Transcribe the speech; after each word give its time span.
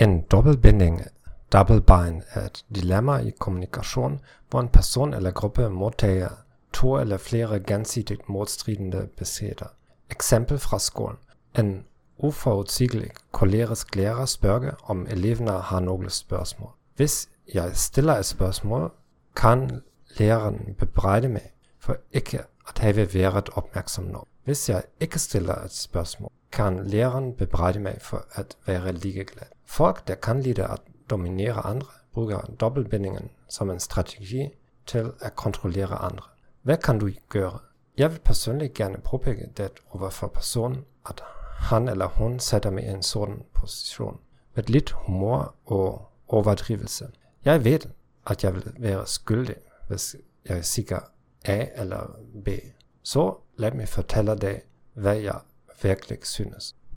En 0.00 0.20
dobbeltbinding 0.22 1.00
double 1.52 1.80
bind 1.80 2.22
er 2.34 2.44
et 2.46 2.64
dilemma 2.74 3.16
i 3.18 3.30
kommunikasjon 3.30 4.20
hvor 4.50 4.60
en 4.60 4.68
person 4.68 5.14
eller 5.14 5.30
gruppe 5.30 5.68
modtager 5.68 6.28
to 6.72 6.98
eller 6.98 7.16
flere 7.16 7.58
gjensidigt 7.58 8.28
modstridende 8.28 9.08
beskjeder. 9.16 9.66
Eksempel 10.10 10.58
fra 10.58 10.78
skolen. 10.78 11.18
En 11.58 11.84
uforutsigelig 12.18 13.10
kolerisk 13.32 13.96
lærer 13.96 14.24
spør 14.24 14.70
om 14.82 15.06
elevene 15.10 15.50
har 15.50 15.80
noen 15.80 16.10
spørsmål. 16.10 16.70
Hvis 16.96 17.28
jeg 17.54 17.76
stiller 17.76 18.14
et 18.14 18.26
spørsmål, 18.26 18.90
kan 19.36 19.82
læreren 20.18 20.74
bebreide 20.78 21.28
meg 21.28 21.52
for 21.78 21.96
ikke 22.12 22.44
at 22.68 22.78
have 22.78 23.14
vært 23.14 23.50
oppmerksom 23.54 24.04
nok. 24.04 24.28
Hvis 24.44 24.68
jeg 24.68 24.82
ikke 25.00 25.18
stiller 25.18 25.54
et 25.64 25.72
spørsmål, 25.72 26.32
kan 26.52 26.86
læreren 26.86 27.34
bebrejde 27.34 27.78
mig 27.78 27.98
for 28.00 28.24
at 28.32 28.56
være 28.66 28.92
ligeglad. 28.92 29.46
Folk 29.64 30.08
der 30.08 30.14
kan 30.14 30.40
lide 30.40 30.64
at 30.64 30.80
dominere 31.10 31.66
andre, 31.66 31.86
bruger 32.12 32.40
dobbeltbindingen 32.60 33.30
som 33.48 33.70
en 33.70 33.80
strategi 33.80 34.48
til 34.86 35.12
at 35.20 35.36
kontrollere 35.36 35.94
andre. 35.94 36.24
Hvad 36.62 36.76
kan 36.76 36.98
du 36.98 37.10
gøre? 37.28 37.58
Jeg 37.98 38.12
vil 38.12 38.18
personligt 38.18 38.74
gerne 38.74 38.98
påpege 38.98 39.48
det 39.56 39.70
overfor 39.90 40.26
personen 40.26 40.84
at 41.08 41.22
han 41.58 41.88
eller 41.88 42.06
hun 42.06 42.38
sætter 42.38 42.70
mig 42.70 42.84
i 42.84 42.88
en 42.88 43.02
sådan 43.02 43.42
position. 43.54 44.20
med 44.54 44.64
lidt 44.64 44.90
humor 44.90 45.54
og 45.66 46.12
overdrivelse. 46.28 47.08
Jeg 47.44 47.64
ved, 47.64 47.78
at 48.26 48.44
jeg 48.44 48.54
vil 48.54 48.72
være 48.78 49.06
skyldig 49.06 49.56
hvis 49.88 50.16
jeg 50.44 50.64
siger 50.64 51.00
A 51.44 51.66
eller 51.74 52.16
B. 52.44 52.48
Så 53.02 53.34
lad 53.56 53.72
mig 53.72 53.88
fortælle 53.88 54.38
dig, 54.38 54.62
hvad 54.94 55.16
jeg 55.16 55.40
Werklex 55.82 56.38
Hünes. 56.38 56.77